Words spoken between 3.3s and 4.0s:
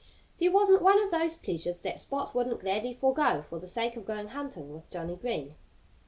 for the sake